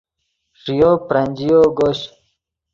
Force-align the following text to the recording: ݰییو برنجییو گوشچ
ݰییو 0.61 0.91
برنجییو 1.07 1.61
گوشچ 1.77 2.01